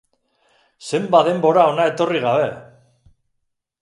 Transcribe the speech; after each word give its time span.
Zenbat 0.87 1.29
denbora 1.29 1.67
hona 1.73 1.85
etorri 1.93 2.23
gabe! 2.27 2.49